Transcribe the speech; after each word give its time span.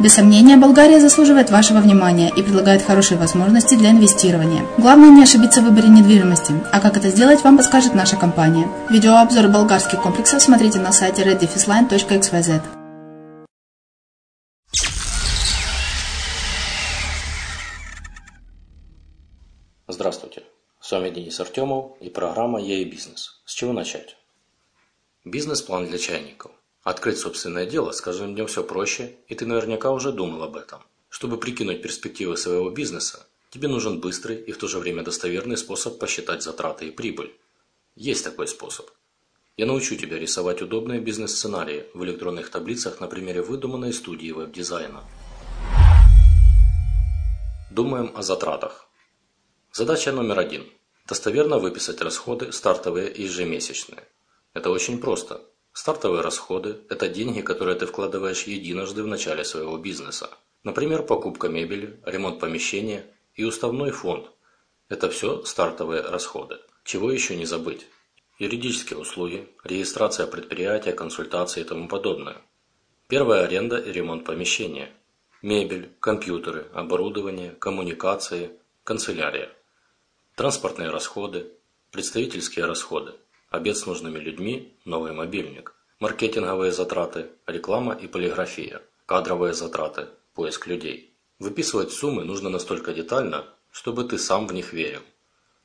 Без 0.00 0.14
сомнения, 0.14 0.56
Болгария 0.56 1.00
заслуживает 1.00 1.50
вашего 1.50 1.78
внимания 1.78 2.30
и 2.36 2.42
предлагает 2.42 2.82
хорошие 2.82 3.18
возможности 3.18 3.74
для 3.74 3.90
инвестирования. 3.90 4.64
Главное 4.78 5.10
не 5.10 5.22
ошибиться 5.22 5.60
в 5.60 5.64
выборе 5.64 5.88
недвижимости, 5.88 6.54
а 6.72 6.80
как 6.80 6.96
это 6.96 7.08
сделать, 7.08 7.42
вам 7.44 7.56
подскажет 7.56 7.94
наша 7.94 8.16
компания. 8.16 8.68
Видеообзор 8.90 9.48
болгарских 9.48 10.02
комплексов 10.02 10.42
смотрите 10.42 10.78
на 10.78 10.92
сайте 10.92 11.22
reddefisline.xyz. 11.22 12.62
Здравствуйте, 19.88 20.42
с 20.80 20.90
вами 20.90 21.10
Денис 21.10 21.38
Артемов 21.38 21.98
и 22.00 22.08
программа 22.08 22.60
«Я 22.60 22.78
и 22.78 22.84
бизнес». 22.84 23.42
С 23.44 23.52
чего 23.52 23.72
начать? 23.72 24.16
Бизнес-план 25.24 25.86
для 25.86 25.98
чайников. 25.98 26.50
Открыть 26.82 27.18
собственное 27.18 27.64
дело 27.64 27.92
с 27.92 28.00
каждым 28.00 28.34
днем 28.34 28.48
все 28.48 28.64
проще, 28.64 29.14
и 29.28 29.36
ты 29.36 29.46
наверняка 29.46 29.92
уже 29.92 30.10
думал 30.10 30.42
об 30.42 30.56
этом. 30.56 30.82
Чтобы 31.08 31.38
прикинуть 31.38 31.80
перспективы 31.80 32.36
своего 32.36 32.70
бизнеса, 32.70 33.24
тебе 33.50 33.68
нужен 33.68 34.00
быстрый 34.00 34.36
и 34.36 34.50
в 34.50 34.58
то 34.58 34.66
же 34.66 34.80
время 34.80 35.04
достоверный 35.04 35.56
способ 35.56 36.00
посчитать 36.00 36.42
затраты 36.42 36.88
и 36.88 36.90
прибыль. 36.90 37.32
Есть 37.94 38.24
такой 38.24 38.48
способ. 38.48 38.90
Я 39.56 39.66
научу 39.66 39.94
тебя 39.94 40.18
рисовать 40.18 40.60
удобные 40.60 41.00
бизнес-сценарии 41.00 41.86
в 41.94 42.02
электронных 42.02 42.50
таблицах 42.50 42.98
на 42.98 43.06
примере 43.06 43.42
выдуманной 43.42 43.92
студии 43.92 44.32
веб-дизайна. 44.32 45.04
Думаем 47.70 48.10
о 48.16 48.22
затратах. 48.22 48.88
Задача 49.72 50.10
номер 50.10 50.40
один. 50.40 50.66
Достоверно 51.06 51.58
выписать 51.58 52.00
расходы 52.00 52.50
стартовые 52.50 53.12
и 53.12 53.22
ежемесячные. 53.22 54.02
Это 54.52 54.70
очень 54.70 54.98
просто. 54.98 55.42
Стартовые 55.72 56.20
расходы– 56.20 56.80
это 56.90 57.08
деньги, 57.08 57.40
которые 57.40 57.76
ты 57.76 57.86
вкладываешь 57.86 58.42
единожды 58.42 59.02
в 59.02 59.06
начале 59.06 59.42
своего 59.42 59.78
бизнеса. 59.78 60.30
Например, 60.64 61.02
покупка 61.02 61.48
мебели, 61.48 61.98
ремонт 62.04 62.40
помещения 62.40 63.06
и 63.34 63.44
уставной 63.44 63.90
фонд. 63.90 64.30
Это 64.88 65.08
все 65.08 65.42
стартовые 65.44 66.02
расходы. 66.02 66.58
Чего 66.84 67.10
еще 67.10 67.36
не 67.36 67.46
забыть? 67.46 67.86
Юридические 68.38 68.98
услуги, 68.98 69.48
регистрация 69.64 70.26
предприятия, 70.26 70.92
консультации 70.92 71.62
и 71.62 71.64
тому 71.64 71.88
подобное. 71.88 72.36
Первая 73.08 73.44
аренда 73.44 73.78
и 73.78 73.92
ремонт 73.92 74.24
помещения. 74.24 74.90
Мебель, 75.40 75.90
компьютеры, 76.00 76.66
оборудование, 76.74 77.52
коммуникации, 77.52 78.50
канцелярия. 78.84 79.48
Транспортные 80.36 80.90
расходы, 80.90 81.50
представительские 81.90 82.66
расходы, 82.66 83.14
обед 83.52 83.76
с 83.76 83.86
нужными 83.86 84.18
людьми, 84.18 84.74
новый 84.84 85.12
мобильник. 85.12 85.74
Маркетинговые 86.00 86.72
затраты, 86.72 87.26
реклама 87.46 87.92
и 87.92 88.08
полиграфия. 88.08 88.82
Кадровые 89.06 89.52
затраты, 89.52 90.08
поиск 90.34 90.66
людей. 90.66 91.14
Выписывать 91.38 91.92
суммы 91.92 92.24
нужно 92.24 92.48
настолько 92.48 92.94
детально, 92.94 93.44
чтобы 93.70 94.04
ты 94.04 94.18
сам 94.18 94.46
в 94.46 94.54
них 94.54 94.72
верил. 94.72 95.02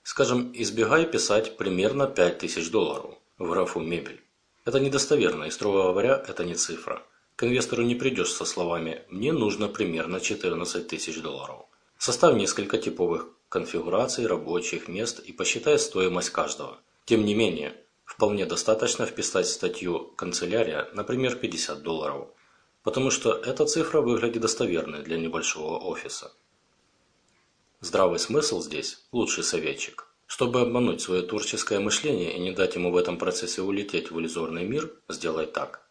Скажем, 0.04 0.52
избегай 0.54 1.06
писать 1.06 1.58
примерно 1.58 2.08
5000 2.08 2.70
долларов 2.70 3.16
в 3.38 3.50
графу 3.50 3.80
«Мебель». 3.80 4.22
Это 4.66 4.80
недостоверно 4.80 5.46
и, 5.46 5.52
строго 5.52 5.84
говоря, 5.84 6.22
это 6.28 6.44
не 6.44 6.56
цифра. 6.56 7.02
К 7.38 7.44
инвестору 7.44 7.84
не 7.84 7.96
придешь 7.96 8.34
со 8.34 8.44
словами 8.44 9.04
«мне 9.10 9.32
нужно 9.32 9.70
примерно 9.70 10.20
14 10.20 10.88
тысяч 10.88 11.22
долларов». 11.22 11.66
Составь 11.98 12.36
несколько 12.36 12.78
типовых 12.78 13.28
конфигураций 13.50 14.28
рабочих 14.28 14.88
мест 14.88 15.20
и 15.20 15.32
посчитай 15.32 15.80
стоимость 15.80 16.32
каждого. 16.32 16.80
Тем 17.08 17.24
не 17.24 17.36
менее, 17.36 17.74
вполне 18.04 18.46
достаточно 18.46 19.06
вписать 19.06 19.46
в 19.46 19.54
статью 19.54 20.12
«Канцелярия», 20.18 20.90
например, 20.94 21.38
50 21.38 21.82
долларов, 21.82 22.28
потому 22.84 23.12
что 23.12 23.32
эта 23.32 23.66
цифра 23.66 24.02
выглядит 24.02 24.42
достоверной 24.42 25.04
для 25.04 25.18
небольшого 25.18 25.78
офиса. 25.78 26.34
Здравый 27.80 28.20
смысл 28.20 28.62
здесь– 28.62 29.06
лучший 29.14 29.46
советчик. 29.46 30.10
Чтобы 30.26 30.60
обмануть 30.60 31.00
свое 31.00 31.22
творческое 31.22 31.80
мышление 31.80 32.36
и 32.36 32.42
не 32.42 32.52
дать 32.52 32.76
ему 32.76 32.92
в 32.92 32.98
этом 32.98 33.18
процессе 33.18 33.62
улететь 33.62 34.12
в 34.12 34.20
иллюзорный 34.20 34.66
мир, 34.66 34.92
сделай 35.08 35.46
так. 35.46 35.88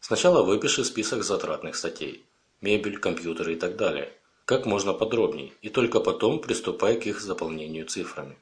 Сначала 0.00 0.42
выпиши 0.42 0.84
список 0.84 1.22
затратных 1.22 1.76
статей– 1.76 2.26
мебель, 2.60 2.98
компьютеры 2.98 3.52
и 3.52 3.56
так 3.56 3.76
далее– 3.76 4.12
как 4.44 4.66
можно 4.66 4.92
подробней, 4.92 5.52
и 5.62 5.68
только 5.68 6.00
потом 6.00 6.40
приступай 6.40 7.00
к 7.00 7.06
их 7.06 7.20
заполнению 7.20 7.86
цифрами. 7.86 8.36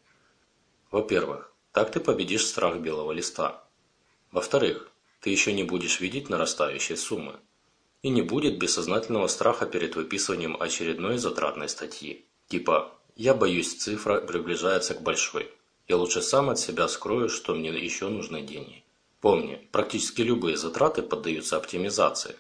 Во-первых, 0.91 1.53
так 1.77 1.91
ты 1.91 2.01
победишь 2.01 2.47
страх 2.47 2.79
белого 2.79 3.13
листа. 3.13 3.63
Во-вторых, 4.33 4.91
ты 5.21 5.29
еще 5.29 5.53
не 5.53 5.63
будешь 5.63 6.01
видеть 6.01 6.31
нарастающие 6.31 6.97
суммы 6.97 7.35
и 8.01 8.09
не 8.09 8.23
будет 8.23 8.57
бессознательного 8.57 9.27
страха 9.27 9.67
перед 9.67 9.95
выписыванием 9.95 10.57
очередной 10.59 11.19
затратной 11.19 11.69
статьи. 11.69 12.25
Типа 12.49 12.95
«я 13.15 13.35
боюсь, 13.35 13.77
цифра 13.77 14.23
приближается 14.23 14.95
к 14.95 15.03
большой. 15.03 15.53
Я 15.87 15.99
лучше 15.99 16.23
сам 16.23 16.49
от 16.49 16.59
себя 16.59 16.89
скрою, 16.89 17.29
что 17.29 17.55
мне 17.55 17.69
еще 17.69 18.09
нужны 18.09 18.41
деньги». 18.41 18.83
Помни, 19.21 19.69
практически 19.71 20.23
любые 20.23 20.57
затраты 20.57 21.03
поддаются 21.03 21.59
оптимизации. 21.59 22.37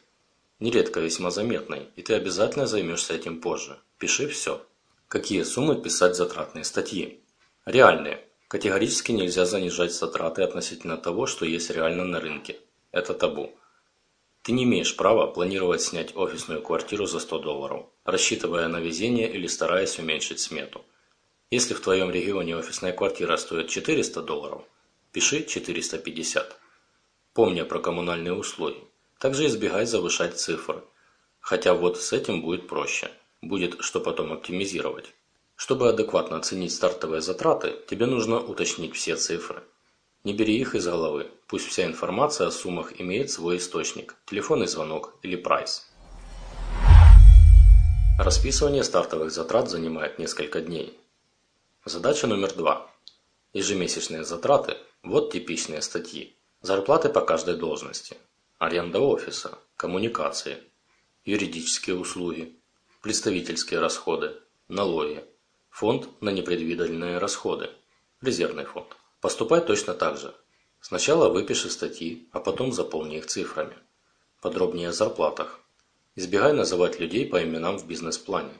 Нередко 0.61 1.00
весьма 1.00 1.31
заметной, 1.31 1.91
и 1.94 2.00
ты 2.00 2.15
обязательно 2.15 2.67
займешься 2.67 3.12
этим 3.12 3.43
позже. 3.43 3.79
Пиши 3.99 4.29
все. 4.29 4.65
Какие 5.09 5.43
суммы 5.43 5.79
писать 5.79 6.17
затратные 6.17 6.65
статьи? 6.65 7.21
Реальные. 7.67 8.25
Категорически 8.49 9.11
нельзя 9.11 9.45
занижать 9.45 9.93
затраты 9.93 10.43
относительно 10.43 10.97
того, 10.97 11.27
что 11.27 11.45
есть 11.45 11.71
реально 11.71 12.05
на 12.05 12.21
рынке. 12.21 12.61
Это 12.93 13.13
табу. 13.13 13.53
Ты 14.43 14.53
не 14.53 14.63
имеешь 14.63 14.95
права 14.95 15.27
планировать 15.27 15.83
снять 15.83 16.15
офисную 16.15 16.63
квартиру 16.63 17.07
за 17.07 17.19
100 17.19 17.39
долларов, 17.41 17.87
рассчитывая 18.05 18.69
на 18.69 18.79
везение 18.79 19.29
или 19.33 19.49
стараясь 19.49 19.99
уменьшить 19.99 20.39
смету. 20.39 20.85
Если 21.51 21.75
в 21.75 21.81
твоем 21.81 22.13
регионе 22.13 22.57
офисная 22.57 22.93
квартира 22.93 23.37
стоит 23.37 23.69
400 23.69 24.23
долларов, 24.23 24.63
пиши 25.11 25.43
450. 25.43 26.57
Помня 27.35 27.65
про 27.65 27.81
коммунальные 27.81 28.35
услуги. 28.35 28.85
Также 29.19 29.47
избегай 29.47 29.87
завышать 29.87 30.39
цифры. 30.39 30.85
Хотя 31.41 31.75
вот 31.75 32.01
с 32.01 32.13
этим 32.13 32.43
будет 32.43 32.69
проще. 32.69 33.11
Будет 33.43 33.81
что 33.81 33.99
потом 33.99 34.33
оптимизировать. 34.33 35.13
Чтобы 35.56 35.88
адекватно 35.88 36.37
оценить 36.37 36.73
стартовые 36.73 37.23
затраты, 37.23 37.75
тебе 37.88 38.05
нужно 38.05 38.38
уточнить 38.38 38.94
все 38.94 39.17
цифры. 39.17 39.62
Не 40.23 40.35
бери 40.35 40.58
их 40.58 40.75
из 40.75 40.87
головы, 40.87 41.31
пусть 41.47 41.67
вся 41.67 41.87
информация 41.87 42.47
о 42.47 42.50
суммах 42.50 43.00
имеет 43.00 43.31
свой 43.31 43.56
источник, 43.56 44.17
телефонный 44.26 44.67
звонок 44.67 45.14
или 45.23 45.35
прайс. 45.35 45.88
Расписывание 48.19 48.85
стартовых 48.85 49.31
затрат 49.31 49.70
занимает 49.70 50.19
несколько 50.19 50.61
дней. 50.61 50.99
Задача 51.85 52.26
номер 52.26 52.52
два. 52.55 52.91
Ежемесячные 53.52 54.25
затраты– 54.25 54.76
вот 55.02 55.32
типичные 55.32 55.81
статьи. 55.81 56.37
Зарплаты 56.61 57.09
по 57.09 57.23
каждой 57.23 57.56
должности. 57.56 58.19
Аренда 58.59 59.00
офиса, 59.00 59.59
коммуникации, 59.76 60.59
юридические 61.25 61.97
услуги, 61.97 62.59
представительские 63.00 63.81
расходы, 63.81 64.35
налоги, 64.69 65.25
фонд 65.76 66.08
на 66.23 66.31
непредвиденные 66.31 67.19
расходы, 67.19 67.69
резервный 68.23 68.64
фонд. 68.64 68.96
Поступай 69.20 69.61
точно 69.61 69.93
так 69.93 70.17
же. 70.17 70.34
Сначала 70.81 71.28
выпиши 71.28 71.69
статьи, 71.69 72.26
а 72.32 72.40
потом 72.40 72.73
заполни 72.73 73.19
их 73.19 73.26
цифрами. 73.26 73.76
Подробнее 74.40 74.88
о 74.88 74.93
зарплатах. 74.94 75.61
Избегай 76.14 76.55
называть 76.55 76.99
людей 76.99 77.26
по 77.26 77.44
именам 77.44 77.76
в 77.76 77.87
бизнес-плане. 77.87 78.55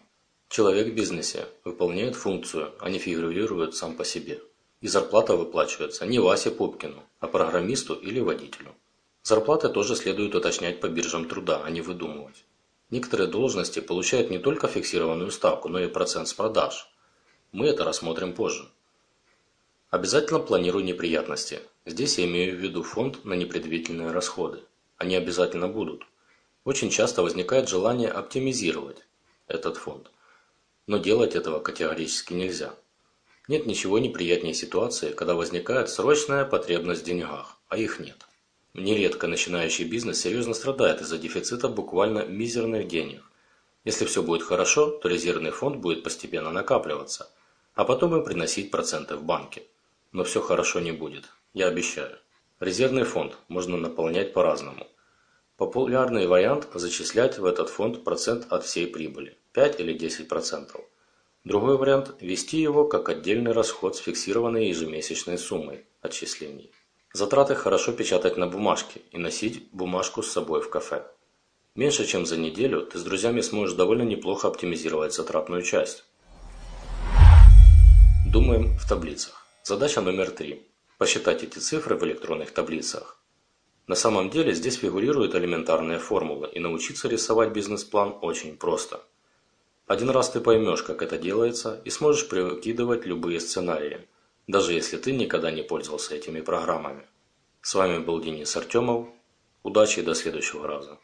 Человек 0.51 0.89
в 0.89 0.95
бизнесе 0.95 1.47
выполняет 1.65 2.17
функцию, 2.17 2.75
а 2.81 2.91
не 2.91 2.99
фигурирует 2.99 3.75
сам 3.75 3.97
по 3.97 4.05
себе. 4.05 4.43
И 4.83 4.87
зарплата 4.87 5.37
выплачивается 5.37 6.05
не 6.05 6.19
Васе 6.19 6.51
Пупкину, 6.51 7.03
а 7.21 7.29
программисту 7.29 7.95
или 7.95 8.21
водителю. 8.21 8.75
Зарплаты 9.23 9.71
тоже 9.71 9.97
следует 9.97 10.35
уточнять 10.35 10.83
по 10.83 10.89
биржам 10.89 11.27
труда, 11.27 11.63
а 11.65 11.71
не 11.71 11.81
выдумывать. 11.81 12.45
Некоторые 12.91 13.27
должности 13.27 13.81
получают 13.81 14.29
не 14.29 14.39
только 14.39 14.69
фиксированную 14.69 15.31
ставку, 15.31 15.71
но 15.71 15.81
и 15.81 15.89
процент 15.89 16.29
с 16.29 16.35
продаж. 16.35 16.87
Мы 17.57 17.69
это 17.69 17.85
рассмотрим 17.85 18.35
позже. 18.35 18.69
Обязательно 19.89 20.41
планируй 20.41 20.83
неприятности. 20.83 21.63
Здесь 21.87 22.19
я 22.19 22.27
имею 22.27 22.55
в 22.55 22.61
виду 22.61 22.83
фонд 22.83 23.25
на 23.25 23.33
непредвиденные 23.33 24.11
расходы. 24.11 24.61
Они 24.99 25.17
обязательно 25.17 25.67
будут. 25.67 26.05
Очень 26.65 26.91
часто 26.91 27.23
возникает 27.23 27.71
желание 27.71 28.11
оптимизировать 28.11 28.99
этот 29.49 29.79
фонд. 29.79 30.11
Но 30.87 30.99
делать 30.99 31.35
этого 31.35 31.59
категорически 31.59 32.35
нельзя. 32.35 32.75
Нет 33.49 33.65
ничего 33.65 33.99
неприятнее 33.99 34.53
ситуации, 34.53 35.13
когда 35.13 35.35
возникает 35.35 35.89
срочная 35.89 36.45
потребность 36.45 37.05
в 37.05 37.07
деньгах, 37.07 37.57
а 37.69 37.79
их 37.79 38.01
нет. 38.01 38.27
Нередко 38.75 39.29
начинающий 39.29 39.87
бизнес 39.87 40.21
серьезно 40.21 40.53
страдает 40.53 41.01
из-за 41.01 41.17
дефицита 41.17 41.71
буквально 41.71 42.27
мизерных 42.27 42.87
денег. 42.87 43.23
Если 43.85 44.05
все 44.05 44.23
будет 44.23 44.43
хорошо, 44.43 44.91
то 44.91 45.09
резервный 45.09 45.53
фонд 45.53 45.77
будет 45.77 46.03
постепенно 46.03 46.51
накапливаться, 46.51 47.31
а 47.77 47.85
потом 47.85 48.19
и 48.21 48.25
приносить 48.25 48.73
проценты 48.73 49.17
в 49.17 49.23
банке. 49.23 49.63
Но 50.11 50.25
все 50.25 50.41
хорошо 50.41 50.81
не 50.81 50.93
будет, 50.93 51.29
я 51.53 51.69
обещаю. 51.69 52.19
Резервный 52.59 53.05
фонд 53.05 53.37
можно 53.49 53.77
наполнять 53.77 54.33
по-разному. 54.33 54.89
Популярный 55.59 56.27
вариант– 56.27 56.69
зачислять 56.75 57.39
в 57.39 57.45
этот 57.45 57.69
фонд 57.69 58.03
процент 58.03 58.47
от 58.51 58.65
всей 58.65 58.87
прибыли– 58.87 59.37
5 59.53 59.81
или 59.81 59.95
10%. 59.95 60.81
Другой 61.45 61.77
вариант– 61.77 62.15
ввести 62.21 62.59
его 62.59 62.87
как 62.87 63.11
отдельный 63.11 63.53
расход 63.53 63.95
с 63.95 64.01
фиксированной 64.01 64.69
ежемесячной 64.69 65.39
суммой 65.39 65.85
отчислений. 66.01 66.73
Затраты 67.13 67.55
хорошо 67.55 67.93
печатать 67.93 68.39
на 68.39 68.47
бумажке 68.47 69.03
и 69.11 69.19
носить 69.19 69.71
бумажку 69.71 70.23
с 70.23 70.33
собой 70.33 70.63
в 70.63 70.71
кафе. 70.71 71.07
Меньше 71.75 72.07
чем 72.07 72.25
за 72.25 72.39
неделю 72.39 72.87
ты 72.87 72.99
с 72.99 73.03
друзьями 73.03 73.43
сможешь 73.43 73.77
довольно 73.77 74.03
неплохо 74.03 74.49
оптимизировать 74.49 75.15
затратную 75.15 75.63
часть. 75.63 76.05
Думаем 78.33 78.77
в 78.77 78.89
таблицах. 78.89 79.47
Задача 79.63 80.01
номер 80.01 80.33
три. 80.33 80.67
Посчитать 80.99 81.45
эти 81.45 81.59
цифры 81.59 81.95
в 81.97 82.05
электронных 82.05 82.51
таблицах. 82.51 83.23
На 83.87 83.95
самом 83.95 84.31
деле 84.31 84.53
здесь 84.53 84.79
фигурируют 84.79 85.37
элементарные 85.37 86.01
формулы, 86.01 86.49
и 86.53 86.59
научиться 86.59 87.07
рисовать 87.07 87.53
бизнес-план 87.53 88.19
очень 88.23 88.57
просто. 88.57 89.01
Один 89.87 90.11
раз 90.11 90.31
ты 90.31 90.41
поймешь, 90.41 90.83
как 90.83 91.03
это 91.03 91.19
делается, 91.19 91.81
и 91.85 91.91
сможешь 91.91 92.29
прикидывать 92.29 93.07
любые 93.07 93.39
сценарии, 93.39 94.09
даже 94.49 94.73
если 94.73 94.97
ты 94.97 95.13
никогда 95.13 95.53
не 95.53 95.63
пользовался 95.63 96.17
этими 96.17 96.41
программами. 96.41 97.07
С 97.63 97.77
вами 97.77 97.99
был 97.99 98.21
Денис 98.21 98.57
Артемов. 98.57 99.07
Удачи 99.63 100.01
и 100.01 100.03
до 100.03 100.15
следующего 100.15 100.67
раза. 100.67 100.99